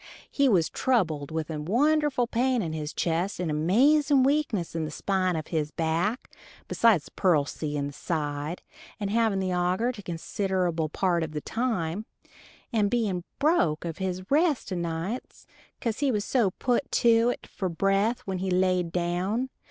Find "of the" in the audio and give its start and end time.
11.21-11.41